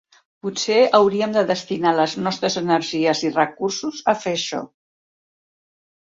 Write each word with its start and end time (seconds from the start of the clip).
Potser 0.45 0.77
hauríem 0.99 1.35
de 1.35 1.43
destinar 1.51 1.91
les 1.97 2.15
nostres 2.29 2.57
energies 2.63 3.23
i 3.29 3.33
recursos 3.37 4.01
a 4.15 4.19
fer 4.25 4.35
això. 4.41 4.65